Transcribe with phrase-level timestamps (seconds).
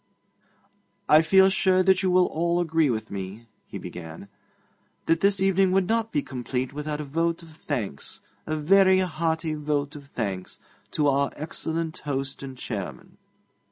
[1.09, 4.29] 'I feel sure you will all agree with me,' he began,
[5.05, 9.53] 'that this evening would not be complete without a vote of thanks a very hearty
[9.53, 10.57] vote of thanks
[10.89, 13.19] to our excellent host and chairman.'